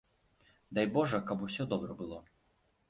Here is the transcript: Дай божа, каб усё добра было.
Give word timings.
Дай 0.79 0.89
божа, 0.95 1.21
каб 1.31 1.45
усё 1.49 1.71
добра 1.77 1.91
было. 2.03 2.17